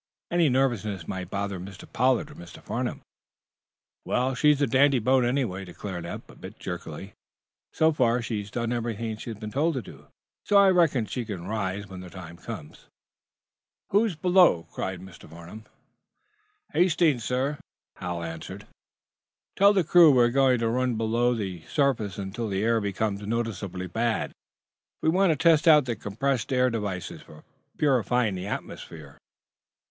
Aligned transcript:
Any 0.31 0.49
nervousness 0.49 1.07
might 1.07 1.29
bother 1.29 1.59
Mr. 1.59 1.85
Pollard 1.93 2.31
or 2.31 2.33
Mr. 2.33 2.59
Farnum." 2.59 3.01
"Well, 4.03 4.33
she's 4.33 4.59
a 4.59 4.65
dandy 4.65 4.97
boat, 4.97 5.23
anyway," 5.23 5.63
declared 5.63 6.07
Eph, 6.07 6.27
a 6.29 6.35
bit 6.35 6.57
jerkily. 6.57 7.13
"So 7.71 7.91
far, 7.91 8.19
she's 8.19 8.49
done 8.49 8.73
everything 8.73 9.17
she's 9.17 9.35
been 9.35 9.51
told 9.51 9.75
to. 9.85 10.07
So 10.43 10.57
I 10.57 10.69
reckon 10.71 11.05
she 11.05 11.23
can 11.23 11.45
rise 11.47 11.85
when 11.87 11.99
the 11.99 12.09
time 12.09 12.37
comes." 12.37 12.87
"Who's 13.91 14.15
below?" 14.15 14.63
cried 14.71 15.01
Mr. 15.01 15.29
Farnum. 15.29 15.65
"Hastings, 16.73 17.23
sir," 17.23 17.59
Hal 17.97 18.23
answered. 18.23 18.65
"Tell 19.55 19.71
the 19.71 19.83
crew 19.83 20.11
we're 20.11 20.29
going 20.31 20.57
to 20.61 20.67
run 20.67 20.95
below 20.95 21.35
the 21.35 21.61
surface 21.67 22.17
until 22.17 22.49
the 22.49 22.63
air 22.63 22.81
becomes 22.81 23.21
noticeably 23.21 23.85
bad. 23.85 24.31
We 25.03 25.09
want 25.09 25.31
to 25.31 25.35
test 25.35 25.67
out 25.67 25.85
the 25.85 25.95
compressed 25.95 26.51
air 26.51 26.71
devices 26.71 27.21
for 27.21 27.43
purifying 27.77 28.33
the 28.33 28.47
atmosphere." 28.47 29.19